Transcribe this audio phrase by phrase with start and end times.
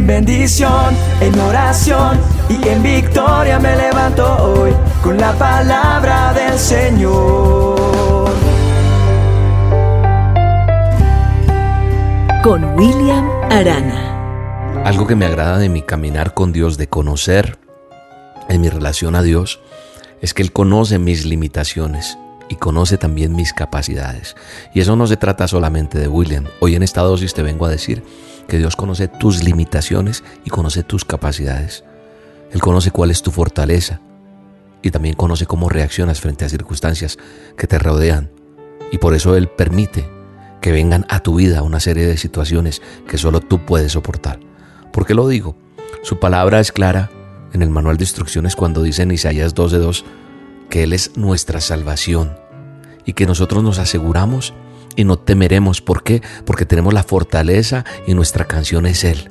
[0.00, 2.18] En bendición, en oración
[2.48, 8.30] y en victoria me levanto hoy con la palabra del Señor.
[12.42, 14.82] Con William Arana.
[14.86, 17.58] Algo que me agrada de mi caminar con Dios, de conocer
[18.48, 19.60] en mi relación a Dios,
[20.22, 22.16] es que Él conoce mis limitaciones
[22.48, 24.34] y conoce también mis capacidades.
[24.72, 26.46] Y eso no se trata solamente de William.
[26.60, 28.02] Hoy en esta dosis te vengo a decir
[28.50, 31.84] que Dios conoce tus limitaciones y conoce tus capacidades.
[32.50, 34.00] Él conoce cuál es tu fortaleza
[34.82, 37.16] y también conoce cómo reaccionas frente a circunstancias
[37.56, 38.30] que te rodean.
[38.90, 40.06] Y por eso Él permite
[40.60, 44.40] que vengan a tu vida una serie de situaciones que solo tú puedes soportar.
[44.92, 45.56] ¿Por qué lo digo?
[46.02, 47.08] Su palabra es clara
[47.52, 50.02] en el manual de instrucciones cuando dice en Isaías 12.2
[50.68, 52.36] que Él es nuestra salvación
[53.04, 54.54] y que nosotros nos aseguramos
[54.96, 55.80] y no temeremos.
[55.80, 56.22] ¿Por qué?
[56.44, 59.30] Porque tenemos la fortaleza y nuestra canción es Él.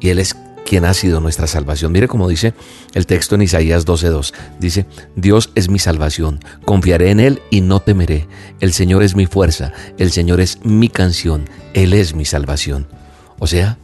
[0.00, 1.92] Y Él es quien ha sido nuestra salvación.
[1.92, 2.54] Mire cómo dice
[2.94, 4.32] el texto en Isaías 12.2.
[4.58, 8.28] Dice, Dios es mi salvación, confiaré en Él y no temeré.
[8.60, 12.86] El Señor es mi fuerza, el Señor es mi canción, Él es mi salvación.
[13.38, 13.78] O sea,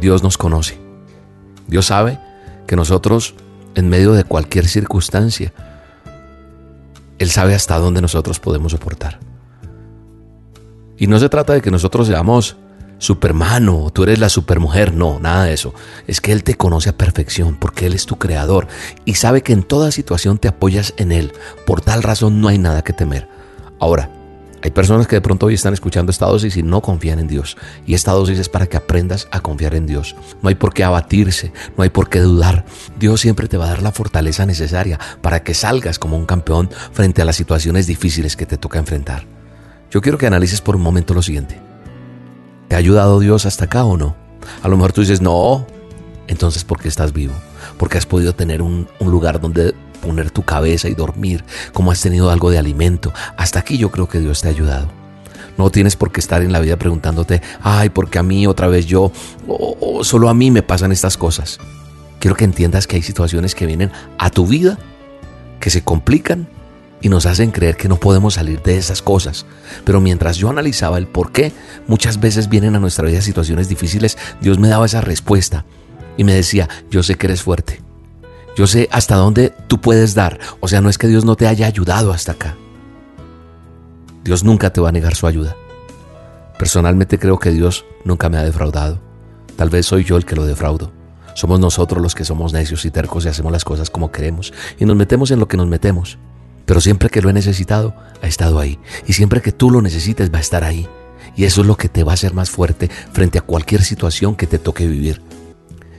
[0.00, 0.78] Dios nos conoce.
[1.66, 2.18] Dios sabe
[2.66, 3.34] que nosotros,
[3.74, 5.52] en medio de cualquier circunstancia,
[7.18, 9.31] Él sabe hasta dónde nosotros podemos soportar.
[11.02, 12.56] Y no se trata de que nosotros seamos
[12.98, 15.74] supermano, tú eres la supermujer, no, nada de eso.
[16.06, 18.68] Es que Él te conoce a perfección porque Él es tu creador
[19.04, 21.32] y sabe que en toda situación te apoyas en Él.
[21.66, 23.26] Por tal razón no hay nada que temer.
[23.80, 24.12] Ahora,
[24.62, 27.56] hay personas que de pronto hoy están escuchando esta dosis y no confían en Dios.
[27.84, 30.14] Y esta dosis es para que aprendas a confiar en Dios.
[30.40, 32.64] No hay por qué abatirse, no hay por qué dudar.
[33.00, 36.70] Dios siempre te va a dar la fortaleza necesaria para que salgas como un campeón
[36.92, 39.41] frente a las situaciones difíciles que te toca enfrentar.
[39.92, 41.60] Yo quiero que analices por un momento lo siguiente.
[42.68, 44.16] ¿Te ha ayudado Dios hasta acá o no?
[44.62, 45.66] A lo mejor tú dices, no.
[46.28, 47.34] Entonces, ¿por qué estás vivo?
[47.76, 51.44] Porque has podido tener un, lugar donde poner tu cabeza y dormir,
[51.74, 53.12] como has tenido algo de alimento.
[53.36, 54.88] Hasta aquí yo creo que Dios te ha ayudado.
[55.58, 58.86] No tienes por qué estar en la vida preguntándote, ay, porque a mí otra vez
[58.86, 59.12] yo,
[60.00, 61.58] solo a mí me pasan estas cosas.
[62.18, 64.78] Quiero que entiendas que hay situaciones que vienen a tu vida,
[65.60, 66.48] que se complican
[67.02, 69.44] y nos hacen creer que no podemos salir de esas cosas.
[69.84, 71.52] Pero mientras yo analizaba el por qué
[71.86, 75.64] muchas veces vienen a nuestra vida situaciones difíciles, Dios me daba esa respuesta
[76.16, 77.82] y me decía, yo sé que eres fuerte,
[78.56, 80.38] yo sé hasta dónde tú puedes dar.
[80.60, 82.56] O sea, no es que Dios no te haya ayudado hasta acá.
[84.24, 85.56] Dios nunca te va a negar su ayuda.
[86.58, 89.00] Personalmente creo que Dios nunca me ha defraudado.
[89.56, 90.92] Tal vez soy yo el que lo defraudo.
[91.34, 94.84] Somos nosotros los que somos necios y tercos y hacemos las cosas como queremos y
[94.84, 96.18] nos metemos en lo que nos metemos.
[96.72, 98.78] Pero siempre que lo he necesitado, ha estado ahí.
[99.06, 100.88] Y siempre que tú lo necesites, va a estar ahí.
[101.36, 104.36] Y eso es lo que te va a hacer más fuerte frente a cualquier situación
[104.36, 105.20] que te toque vivir.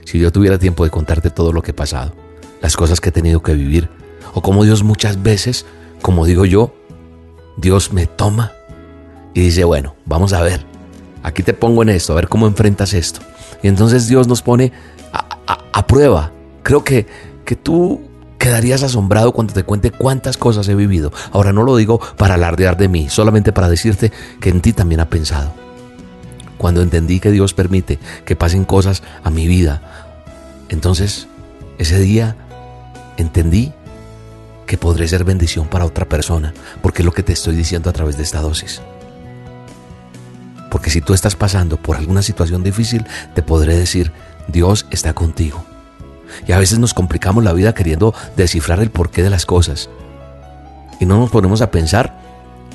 [0.04, 2.12] Si yo tuviera tiempo de contarte todo lo que he pasado,
[2.60, 3.88] las cosas que he tenido que vivir.
[4.32, 5.64] O como Dios muchas veces,
[6.02, 6.74] como digo yo,
[7.56, 8.50] Dios me toma
[9.32, 10.66] y dice, bueno, vamos a ver,
[11.22, 13.20] aquí te pongo en esto, a ver cómo enfrentas esto.
[13.62, 14.72] Y entonces Dios nos pone
[15.12, 16.32] a, prueba.
[16.64, 17.06] Creo que,
[17.44, 18.00] que tú
[18.38, 21.12] quedarías asombrado cuando te cuente cuántas cosas he vivido.
[21.32, 25.00] Ahora no lo digo para alardear de mí, solamente para decirte que en ti también
[25.00, 25.52] ha pensado.
[26.58, 29.82] Cuando entendí que Dios permite que pasen cosas a mi vida,
[30.68, 31.26] entonces
[31.78, 32.36] ese día
[33.16, 33.72] entendí
[34.66, 37.92] que podré ser bendición para otra persona, porque es lo que te estoy diciendo a
[37.92, 38.80] través de esta dosis.
[40.70, 44.12] Porque si tú estás pasando por alguna situación difícil, te podré decir,
[44.48, 45.64] Dios está contigo.
[46.46, 49.88] Y a veces nos complicamos la vida queriendo descifrar el porqué de las cosas.
[51.00, 52.18] Y no nos ponemos a pensar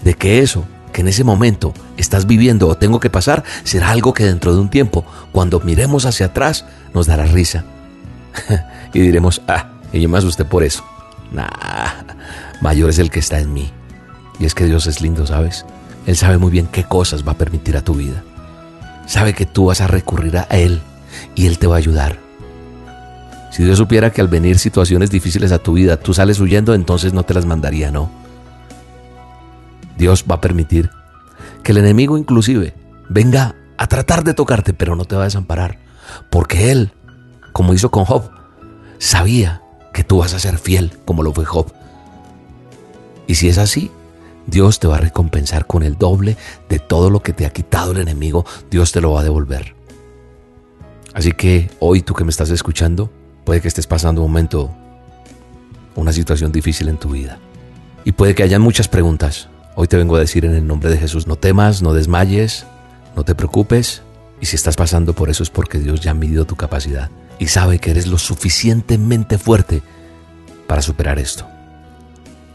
[0.03, 4.13] de que eso que en ese momento estás viviendo o tengo que pasar será algo
[4.13, 7.63] que dentro de un tiempo, cuando miremos hacia atrás, nos dará risa.
[8.93, 10.83] y diremos, ah, y yo me asusté por eso.
[11.31, 11.47] Nah,
[12.61, 13.71] mayor es el que está en mí.
[14.39, 15.65] Y es que Dios es lindo, ¿sabes?
[16.05, 18.23] Él sabe muy bien qué cosas va a permitir a tu vida.
[19.05, 20.81] Sabe que tú vas a recurrir a Él
[21.35, 22.28] y Él te va a ayudar.
[23.51, 27.13] Si Dios supiera que al venir situaciones difíciles a tu vida tú sales huyendo, entonces
[27.13, 28.11] no te las mandaría, no.
[29.97, 30.89] Dios va a permitir
[31.63, 32.73] que el enemigo inclusive
[33.09, 35.77] venga a tratar de tocarte, pero no te va a desamparar.
[36.29, 36.91] Porque Él,
[37.51, 38.29] como hizo con Job,
[38.97, 39.61] sabía
[39.93, 41.71] que tú vas a ser fiel como lo fue Job.
[43.27, 43.91] Y si es así,
[44.47, 46.37] Dios te va a recompensar con el doble
[46.69, 49.75] de todo lo que te ha quitado el enemigo, Dios te lo va a devolver.
[51.13, 53.11] Así que hoy tú que me estás escuchando,
[53.43, 54.71] puede que estés pasando un momento,
[55.95, 57.39] una situación difícil en tu vida.
[58.05, 59.49] Y puede que haya muchas preguntas.
[59.75, 62.65] Hoy te vengo a decir en el nombre de Jesús, no temas, no desmayes,
[63.15, 64.01] no te preocupes,
[64.41, 67.09] Y si estás pasando por eso es porque Dios ya ha medido tu capacidad
[67.39, 69.81] y sabe que eres lo suficientemente fuerte
[70.65, 71.45] para superar esto.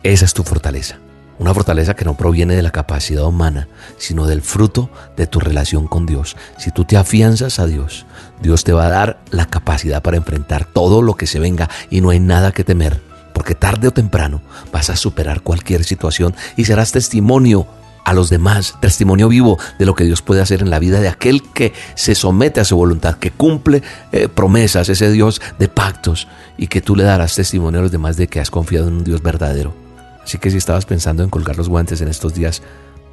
[0.02, 0.98] Esa es tu fortaleza.
[1.38, 3.66] Una fortaleza que no proviene de la capacidad humana,
[3.98, 6.36] sino del fruto de tu relación con Dios.
[6.58, 8.06] Si tú te afianzas a Dios,
[8.40, 12.00] Dios te va a dar la capacidad para enfrentar todo lo que se venga y
[12.00, 13.00] no hay nada que temer,
[13.32, 14.42] porque tarde o temprano
[14.72, 17.66] vas a superar cualquier situación y serás testimonio
[18.04, 21.08] a los demás, testimonio vivo de lo que Dios puede hacer en la vida de
[21.08, 23.82] aquel que se somete a su voluntad, que cumple
[24.12, 28.16] eh, promesas, ese Dios de pactos, y que tú le darás testimonio a los demás
[28.16, 29.83] de que has confiado en un Dios verdadero.
[30.24, 32.62] Así que si estabas pensando en colgar los guantes en estos días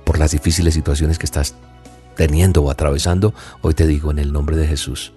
[0.06, 1.54] por las difíciles situaciones que estás
[2.16, 5.14] teniendo o atravesando, hoy te digo en el nombre de Jesús,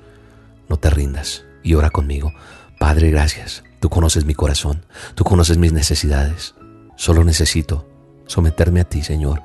[0.69, 2.33] no te rindas y ora conmigo.
[2.79, 3.65] Padre, gracias.
[3.81, 6.55] Tú conoces mi corazón, tú conoces mis necesidades.
[6.97, 7.89] Solo necesito
[8.27, 9.43] someterme a ti, Señor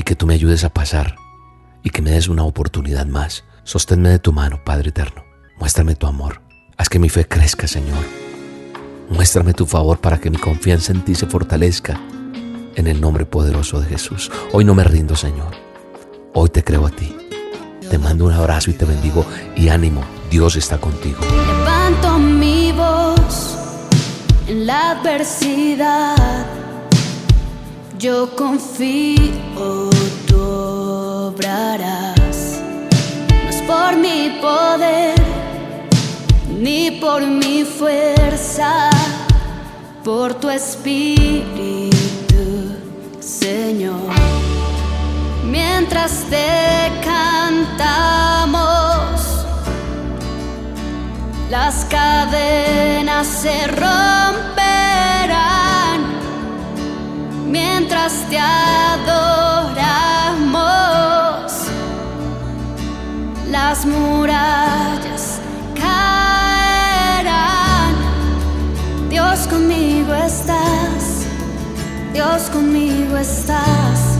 [0.00, 1.16] y que tú me ayudes a pasar
[1.82, 3.44] y que me des una oportunidad más.
[3.64, 5.24] Sosténme de tu mano, Padre eterno.
[5.58, 6.40] Muéstrame tu amor.
[6.78, 8.19] Haz que mi fe crezca, Señor.
[9.10, 12.00] Muéstrame tu favor para que mi confianza en ti se fortalezca.
[12.76, 14.30] En el nombre poderoso de Jesús.
[14.52, 15.50] Hoy no me rindo, Señor.
[16.32, 17.14] Hoy te creo a ti.
[17.90, 19.26] Te mando un abrazo y te bendigo
[19.56, 20.02] y ánimo.
[20.30, 21.18] Dios está contigo.
[21.20, 23.56] Levanto mi voz
[24.46, 26.60] en la adversidad
[28.00, 29.90] yo confío,
[30.26, 32.58] tú obrarás.
[33.28, 35.16] No es por mi poder,
[36.58, 38.88] ni por mi fuerza,
[40.04, 41.90] por tu espíritu,
[43.20, 44.14] Señor.
[45.44, 48.60] Mientras te cantamos,
[51.50, 53.90] las cadenas se romperán
[57.46, 59.02] mientras te adoramos,
[63.50, 64.69] las murallas
[72.20, 74.18] Dios conmigo estás.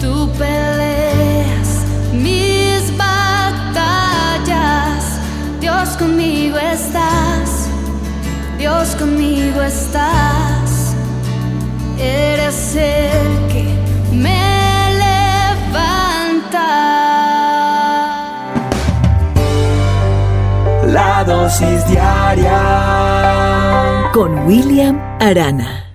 [0.00, 1.68] Tú peleas
[2.12, 4.40] mis batallas,
[5.60, 7.68] Dios conmigo estás,
[8.58, 10.96] Dios conmigo estás
[12.00, 13.64] eres el que
[14.10, 16.66] me levanta.
[20.88, 22.60] La dosis diaria
[24.12, 25.85] con William Arana.